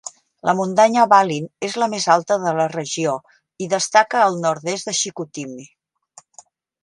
[0.49, 3.13] La muntanya Valin és la més alta de la regió
[3.65, 5.69] i destaca al nord-est de Chicoutimi.